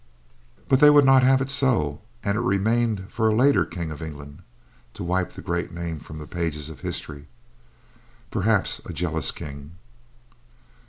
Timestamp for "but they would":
0.67-1.05